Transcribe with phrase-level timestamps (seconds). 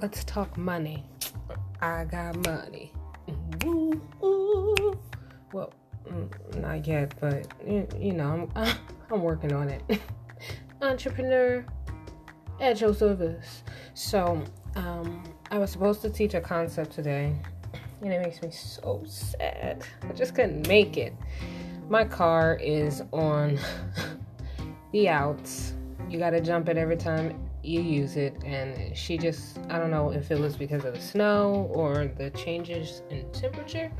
[0.00, 1.04] let's talk money.
[1.80, 2.92] I got money.
[5.52, 5.72] Well,
[6.08, 8.76] mm, not yet, but you know, I'm
[9.10, 9.82] I'm working on it.
[10.82, 11.64] Entrepreneur
[12.60, 13.62] at your service.
[13.94, 14.42] So,
[14.74, 17.34] um, I was supposed to teach a concept today,
[18.02, 19.84] and it makes me so sad.
[20.02, 21.14] I just couldn't make it.
[21.88, 23.58] My car is on
[24.92, 25.74] the outs.
[26.10, 30.10] You gotta jump it every time you use it and she just i don't know
[30.10, 33.90] if it was because of the snow or the changes in temperature.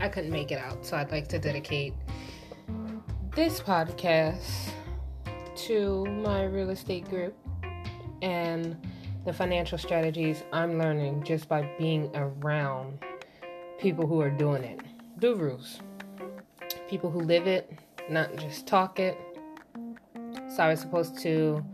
[0.00, 1.94] I couldn't make it out so i'd like to dedicate
[3.34, 4.70] this podcast
[5.56, 7.36] to my real estate group
[8.22, 8.76] and
[9.24, 12.98] the financial strategies i'm learning just by being around
[13.84, 14.80] people who are doing it.
[15.20, 15.80] Gurus.
[16.88, 17.70] People who live it
[18.08, 19.18] not just talk it.
[20.54, 21.64] So i was supposed to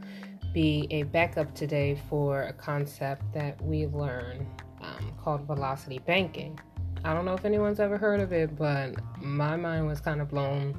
[0.53, 4.47] be a backup today for a concept that we learned
[4.81, 6.59] um, called velocity banking.
[7.05, 10.29] I don't know if anyone's ever heard of it, but my mind was kind of
[10.29, 10.79] blown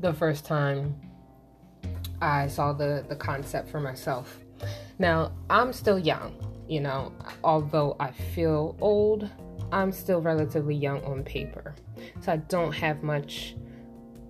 [0.00, 0.94] the first time
[2.20, 4.38] I saw the, the concept for myself.
[4.98, 6.34] Now, I'm still young,
[6.68, 7.12] you know,
[7.44, 9.28] although I feel old,
[9.72, 11.74] I'm still relatively young on paper.
[12.20, 13.54] So I don't have much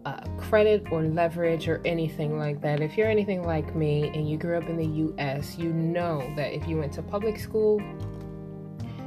[0.05, 2.81] uh, credit or leverage or anything like that.
[2.81, 6.55] If you're anything like me and you grew up in the US, you know that
[6.55, 7.83] if you went to public school,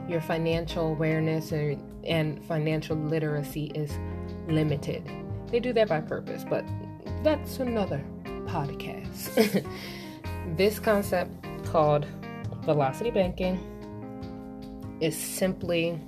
[0.07, 3.91] your financial awareness and, and financial literacy is
[4.47, 5.09] limited.
[5.47, 6.65] They do that by purpose, but
[7.23, 8.03] that's another
[8.45, 9.65] podcast.
[10.57, 11.31] this concept
[11.65, 12.05] called
[12.65, 13.59] velocity banking
[14.99, 15.99] is simply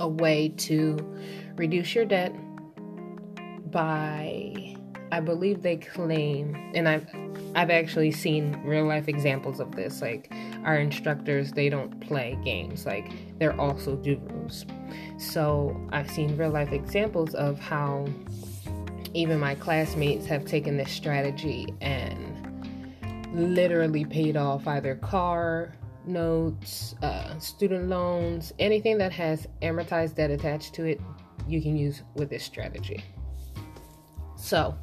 [0.00, 0.96] a way to
[1.56, 2.34] reduce your debt
[3.72, 4.76] by
[5.10, 7.06] I believe they claim and I've
[7.54, 10.32] I've actually seen real life examples of this like
[10.64, 14.64] our instructors they don't play games like they're also gurus
[15.18, 18.06] so I've seen real life examples of how
[19.12, 22.38] even my classmates have taken this strategy and
[23.34, 25.74] literally paid off either car
[26.06, 31.00] notes uh, student loans anything that has amortized debt attached to it
[31.46, 33.02] you can use with this strategy
[34.42, 34.76] so,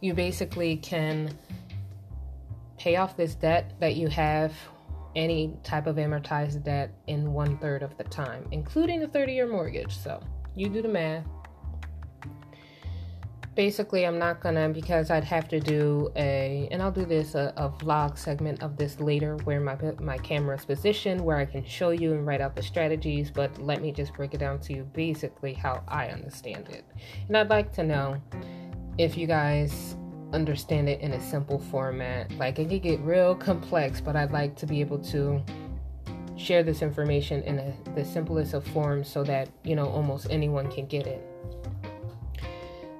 [0.00, 1.36] you basically can
[2.78, 4.52] pay off this debt that you have,
[5.16, 9.48] any type of amortized debt, in one third of the time, including a 30 year
[9.48, 9.96] mortgage.
[9.96, 10.20] So,
[10.54, 11.24] you do the math.
[13.56, 17.52] Basically, I'm not gonna because I'd have to do a, and I'll do this a,
[17.56, 21.64] a vlog segment of this later, where my my camera is positioned, where I can
[21.64, 23.32] show you and write out the strategies.
[23.32, 26.84] But let me just break it down to you, basically how I understand it,
[27.26, 28.22] and I'd like to know
[28.98, 29.96] if you guys
[30.32, 32.30] understand it in a simple format.
[32.32, 35.42] Like it could get real complex, but I'd like to be able to
[36.36, 40.70] share this information in a, the simplest of forms so that, you know, almost anyone
[40.70, 41.24] can get it.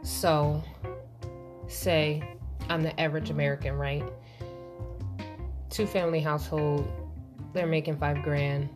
[0.03, 0.63] So,
[1.67, 2.23] say
[2.71, 4.05] I'm the average American, right?
[5.71, 6.89] Two family household,
[7.53, 8.69] they're making five grand.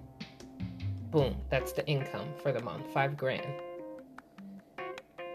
[1.10, 3.53] Boom, that's the income for the month, five grand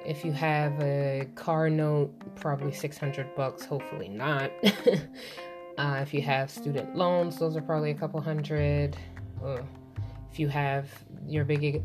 [0.08, 4.52] if you have a car note, probably 600 bucks, hopefully not.
[5.78, 8.98] uh, if you have student loans, those are probably a couple hundred.
[10.32, 10.90] If you have
[11.28, 11.84] your big,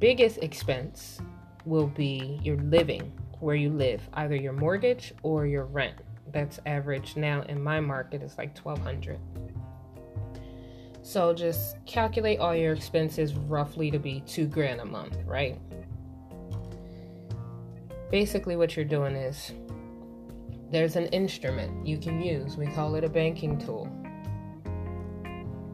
[0.00, 1.20] biggest expense
[1.64, 5.98] will be your living, where you live, either your mortgage or your rent.
[6.32, 9.20] That's average now in my market is like 1200.
[11.02, 15.60] So just calculate all your expenses roughly to be 2 grand a month, right?
[18.14, 19.50] Basically what you're doing is
[20.70, 22.56] there's an instrument you can use.
[22.56, 23.90] We call it a banking tool.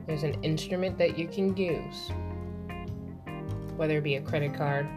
[0.06, 2.11] There's an instrument that you can use,
[3.77, 4.89] whether it be a credit card,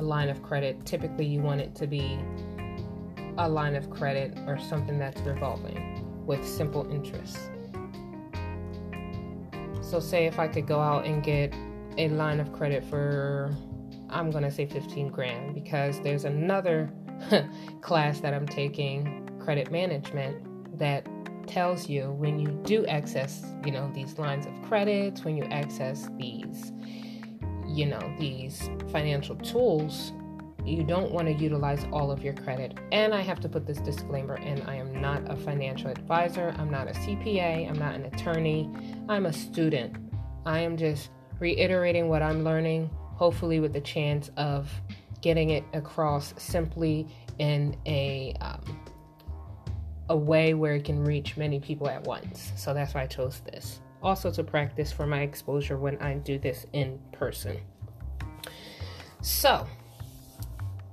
[0.00, 0.84] a line of credit.
[0.84, 2.18] Typically, you want it to be
[3.38, 7.38] a line of credit or something that's revolving with simple interest.
[9.80, 11.54] So, say if I could go out and get
[11.98, 13.56] a line of credit for
[14.14, 16.90] I'm going to say 15 grand because there's another
[17.82, 21.06] class that I'm taking, credit management, that
[21.48, 26.08] tells you when you do access, you know, these lines of credit, when you access
[26.16, 26.72] these,
[27.66, 30.12] you know, these financial tools,
[30.64, 32.78] you don't want to utilize all of your credit.
[32.92, 36.70] And I have to put this disclaimer in I am not a financial advisor, I'm
[36.70, 38.70] not a CPA, I'm not an attorney,
[39.08, 39.96] I'm a student.
[40.46, 44.70] I am just reiterating what I'm learning hopefully with the chance of
[45.20, 47.06] getting it across simply
[47.38, 48.80] in a um,
[50.10, 52.52] a way where it can reach many people at once.
[52.56, 53.80] So that's why I chose this.
[54.02, 57.58] Also, to practice for my exposure when I do this in person.
[59.22, 59.66] So,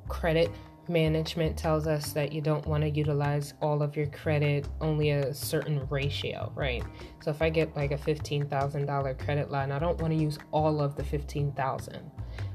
[0.08, 0.50] credit
[0.88, 5.34] management tells us that you don't want to utilize all of your credit, only a
[5.34, 6.84] certain ratio, right?
[7.22, 10.82] So if I get like a $15,000 credit line, I don't want to use all
[10.82, 12.12] of the 15,000.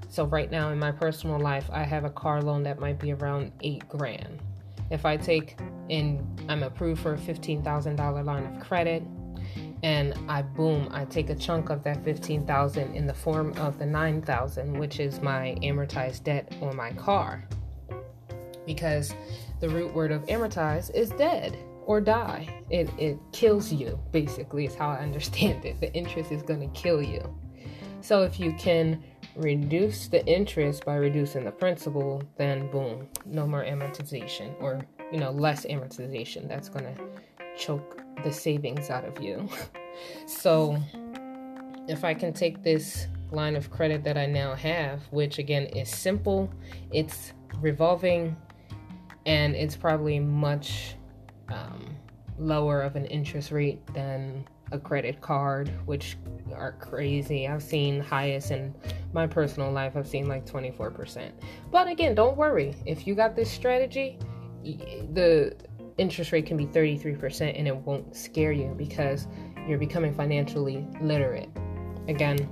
[0.08, 3.12] So right now in my personal life, I have a car loan that might be
[3.12, 4.40] around 8 grand.
[4.90, 5.56] If I take
[5.90, 9.02] and I'm approved for a $15,000 line of credit,
[9.82, 13.86] and I boom, I take a chunk of that 15,000 in the form of the
[13.86, 17.46] 9,000, which is my amortized debt on my car.
[18.66, 19.14] Because
[19.60, 22.62] the root word of amortize is dead or die.
[22.70, 25.80] It it kills you, basically, is how I understand it.
[25.80, 27.22] The interest is gonna kill you.
[28.00, 29.02] So if you can
[29.36, 34.80] reduce the interest by reducing the principal, then boom, no more amortization or
[35.12, 36.48] you know, less amortization.
[36.48, 36.94] That's gonna
[37.56, 39.48] choke the savings out of you.
[40.26, 40.78] so
[41.88, 45.88] if I can take this line of credit that I now have, which again is
[45.88, 46.50] simple,
[46.92, 48.36] it's revolving,
[49.26, 50.94] and it's probably much
[51.48, 51.96] um,
[52.38, 56.16] lower of an interest rate than a credit card, which
[56.54, 57.46] are crazy.
[57.46, 58.74] I've seen highest in
[59.12, 61.30] my personal life, I've seen like 24%.
[61.70, 62.74] But again, don't worry.
[62.84, 64.18] If you got this strategy,
[64.64, 65.54] the
[65.98, 69.26] interest rate can be 33% and it won't scare you because
[69.68, 71.48] you're becoming financially literate.
[72.08, 72.48] Again,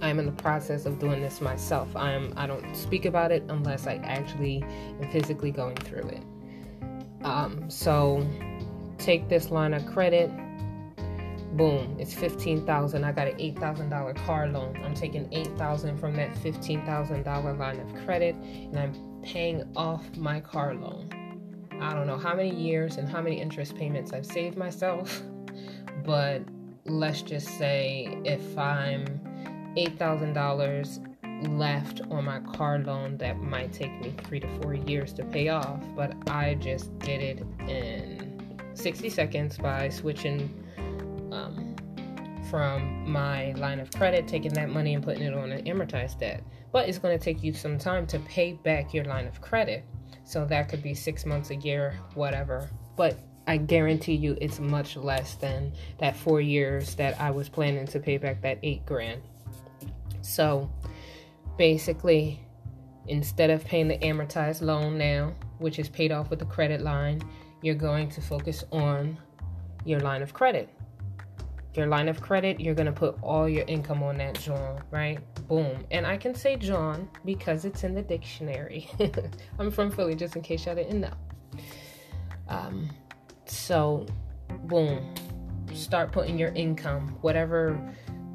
[0.00, 1.94] I'm in the process of doing this myself.
[1.96, 4.62] I'm I don't speak about it unless I actually
[5.00, 6.22] am physically going through it.
[7.24, 8.26] Um, so
[8.98, 10.30] take this line of credit.
[11.56, 13.04] Boom, it's fifteen thousand.
[13.04, 14.80] I got an eight thousand dollar car loan.
[14.84, 19.64] I'm taking eight thousand from that fifteen thousand dollar line of credit, and I'm paying
[19.74, 21.10] off my car loan.
[21.80, 25.22] I don't know how many years and how many interest payments I've saved myself,
[26.04, 26.42] but
[26.84, 29.27] let's just say if I'm
[29.78, 35.24] $8,000 left on my car loan, that might take me three to four years to
[35.24, 40.64] pay off, but I just did it in 60 seconds by switching
[41.30, 41.76] um,
[42.50, 46.42] from my line of credit, taking that money and putting it on an amortized debt.
[46.72, 49.84] But it's going to take you some time to pay back your line of credit.
[50.24, 52.68] So that could be six months, a year, whatever.
[52.96, 57.86] But I guarantee you it's much less than that four years that I was planning
[57.86, 59.22] to pay back that eight grand.
[60.20, 60.70] So
[61.56, 62.40] basically,
[63.06, 67.22] instead of paying the amortized loan now, which is paid off with the credit line,
[67.62, 69.18] you're going to focus on
[69.84, 70.68] your line of credit.
[71.74, 75.18] Your line of credit, you're going to put all your income on that, John, right?
[75.48, 75.84] boom.
[75.90, 78.88] And I can say John because it's in the dictionary.
[79.58, 81.14] I'm from Philly, just in case y'all didn't know.
[82.48, 82.90] Um,
[83.46, 84.06] so,
[84.64, 85.14] boom.
[85.74, 87.80] Start putting your income, whatever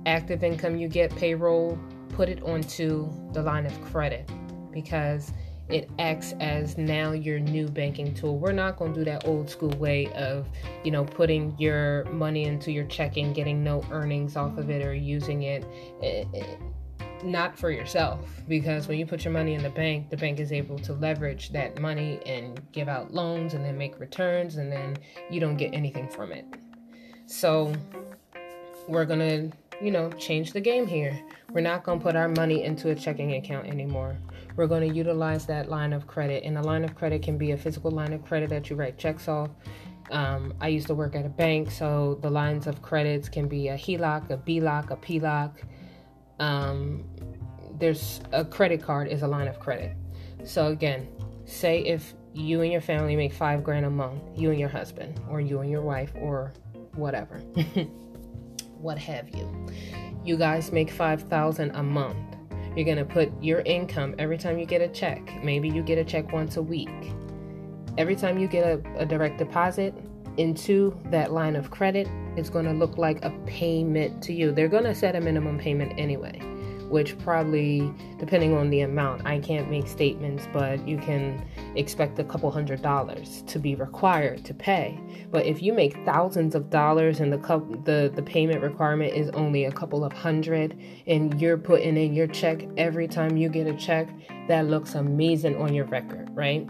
[0.05, 1.77] active income you get, payroll,
[2.09, 4.29] put it onto the line of credit
[4.71, 5.31] because
[5.69, 8.37] it acts as now your new banking tool.
[8.37, 10.47] We're not going to do that old school way of,
[10.83, 14.93] you know, putting your money into your checking, getting no earnings off of it, or
[14.93, 15.65] using it.
[16.01, 16.59] it, it
[17.23, 18.19] not for yourself
[18.49, 21.51] because when you put your money in the bank, the bank is able to leverage
[21.51, 24.97] that money and give out loans and then make returns, and then
[25.31, 26.45] you don't get anything from it.
[27.25, 27.73] So,
[28.87, 29.49] we're gonna,
[29.81, 31.19] you know, change the game here.
[31.51, 34.17] We're not gonna put our money into a checking account anymore.
[34.55, 37.57] We're gonna utilize that line of credit, and a line of credit can be a
[37.57, 39.49] physical line of credit that you write checks off.
[40.11, 43.69] Um, I used to work at a bank, so the lines of credits can be
[43.69, 45.51] a HELOC, a BLOC, a PLOC
[46.39, 47.03] um,
[47.79, 49.95] there's a credit card is a line of credit.
[50.43, 51.07] So again,
[51.45, 55.19] say if you and your family make five grand a month, you and your husband,
[55.29, 56.53] or you and your wife, or
[56.95, 57.41] whatever,
[58.83, 59.49] what have you.
[60.23, 62.17] You guys make five thousand a month.
[62.75, 65.43] You're gonna put your income every time you get a check.
[65.43, 66.89] Maybe you get a check once a week.
[67.97, 69.93] Every time you get a, a direct deposit
[70.37, 74.51] into that line of credit, it's going to look like a payment to you.
[74.51, 76.39] They're going to set a minimum payment anyway,
[76.89, 81.45] which probably, depending on the amount, I can't make statements, but you can
[81.75, 84.99] expect a couple hundred dollars to be required to pay.
[85.31, 87.37] But if you make thousands of dollars and the
[87.85, 92.27] the the payment requirement is only a couple of hundred, and you're putting in your
[92.27, 94.09] check every time you get a check,
[94.47, 96.69] that looks amazing on your record, right?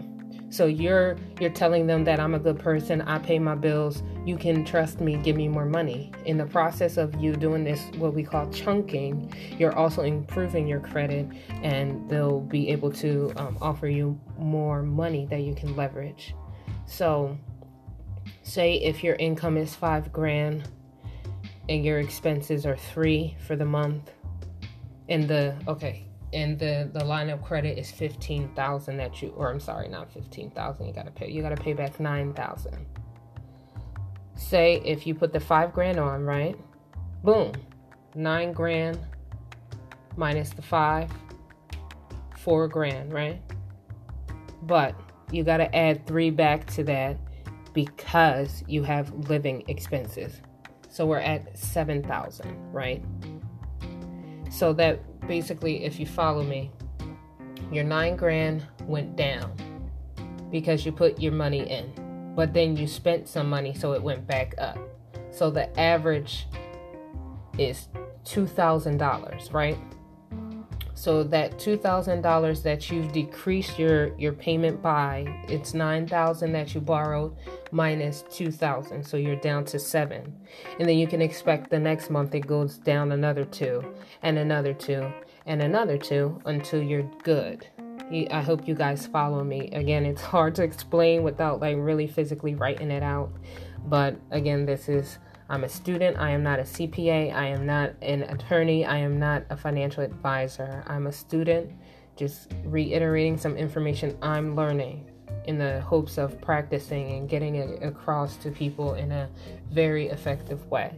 [0.54, 4.36] So you're you're telling them that I'm a good person, I pay my bills, you
[4.36, 6.12] can trust me, give me more money.
[6.26, 10.78] In the process of you doing this what we call chunking, you're also improving your
[10.78, 11.26] credit
[11.64, 16.36] and they'll be able to um, offer you more money that you can leverage.
[16.86, 17.36] So
[18.44, 20.68] say if your income is five grand
[21.68, 24.12] and your expenses are three for the month,
[25.08, 29.50] and the okay, and the the line of credit is fifteen thousand that you, or
[29.50, 30.86] I'm sorry, not fifteen thousand.
[30.86, 31.30] You gotta pay.
[31.30, 32.84] You gotta pay back nine thousand.
[34.34, 36.56] Say if you put the five grand on, right?
[37.22, 37.52] Boom,
[38.14, 38.98] nine grand
[40.16, 41.10] minus the five,
[42.36, 43.40] four grand, right?
[44.62, 44.94] But
[45.30, 47.16] you got to add three back to that
[47.72, 50.40] because you have living expenses.
[50.88, 53.02] So we're at 7,000, right?
[54.50, 56.70] So that basically, if you follow me,
[57.72, 59.52] your nine grand went down
[60.50, 61.92] because you put your money in,
[62.36, 64.78] but then you spent some money, so it went back up.
[65.30, 66.46] So the average
[67.58, 67.88] is
[68.24, 69.78] $2,000, right?
[70.94, 77.36] So that $2,000 that you've decreased your your payment by, it's 9,000 that you borrowed
[77.72, 79.04] minus 2,000.
[79.04, 80.32] So you're down to 7.
[80.78, 83.84] And then you can expect the next month it goes down another 2
[84.22, 85.12] and another 2
[85.46, 87.66] and another 2 until you're good.
[88.30, 89.70] I hope you guys follow me.
[89.72, 93.32] Again, it's hard to explain without like really physically writing it out.
[93.86, 96.18] But again, this is I'm a student.
[96.18, 97.34] I am not a CPA.
[97.34, 98.84] I am not an attorney.
[98.84, 100.82] I am not a financial advisor.
[100.86, 101.70] I'm a student,
[102.16, 105.10] just reiterating some information I'm learning
[105.46, 109.28] in the hopes of practicing and getting it across to people in a
[109.70, 110.94] very effective way.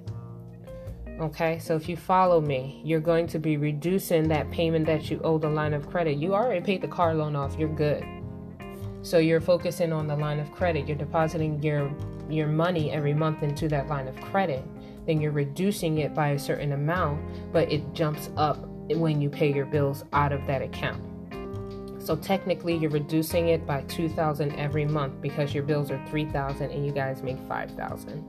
[1.18, 5.20] Okay, so if you follow me, you're going to be reducing that payment that you
[5.24, 6.18] owe the line of credit.
[6.18, 8.04] You already paid the car loan off, you're good.
[9.06, 10.88] So you're focusing on the line of credit.
[10.88, 11.94] You're depositing your
[12.28, 14.64] your money every month into that line of credit,
[15.06, 17.22] then you're reducing it by a certain amount,
[17.52, 18.58] but it jumps up
[18.88, 21.00] when you pay your bills out of that account.
[22.02, 26.84] So technically you're reducing it by 2000 every month because your bills are 3000 and
[26.84, 28.24] you guys make 5000.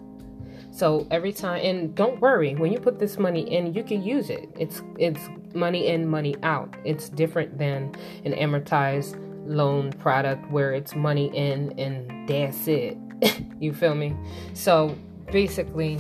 [0.70, 4.30] So every time and don't worry, when you put this money in, you can use
[4.30, 4.48] it.
[4.56, 5.22] It's it's
[5.56, 6.76] money in, money out.
[6.86, 12.98] It's different than an amortized loan product where it's money in and that's it.
[13.60, 14.16] you feel me?
[14.54, 14.98] So
[15.32, 16.00] basically,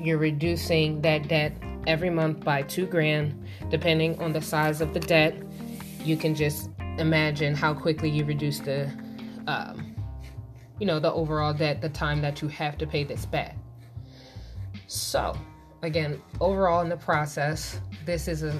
[0.00, 1.52] you're reducing that debt
[1.86, 5.34] every month by two grand, depending on the size of the debt.
[6.00, 8.90] You can just imagine how quickly you reduce the,
[9.46, 9.94] um,
[10.78, 13.56] you know, the overall debt, the time that you have to pay this back.
[14.86, 15.36] So,
[15.82, 18.54] again, overall in the process, this is a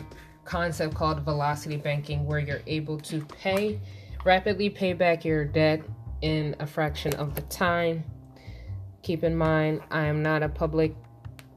[0.44, 3.80] concept called velocity banking where you're able to pay
[4.24, 5.82] rapidly pay back your debt
[6.22, 8.02] in a fraction of the time.
[9.02, 10.96] Keep in mind, I am not a public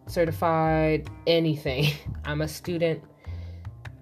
[0.08, 1.94] certified anything.
[2.26, 3.02] I'm a student.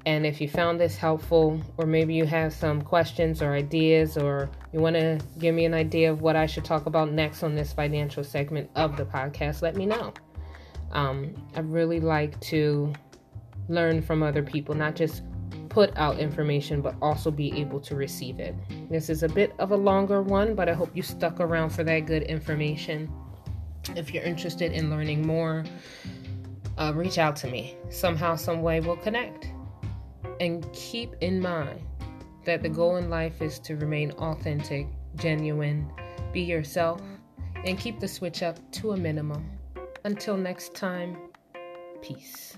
[0.08, 4.52] And if you found this helpful, or maybe you have some questions or ideas, or
[4.72, 7.56] you want to give me an idea of what I should talk about next on
[7.56, 10.14] this financial segment of the podcast, let me know.
[10.92, 12.94] Um, I really like to
[13.68, 15.24] learn from other people, not just
[15.70, 18.56] put out information, but also be able to receive it.
[18.90, 21.84] This is a bit of a longer one, but I hope you stuck around for
[21.84, 23.12] that good information.
[23.96, 25.66] If you're interested in learning more,
[26.78, 27.78] uh, reach out to me.
[27.90, 29.50] Somehow, some way, we'll connect.
[30.40, 31.82] And keep in mind
[32.46, 35.92] that the goal in life is to remain authentic, genuine,
[36.32, 37.02] be yourself,
[37.66, 39.50] and keep the switch up to a minimum.
[40.04, 41.18] Until next time,
[42.02, 42.58] peace.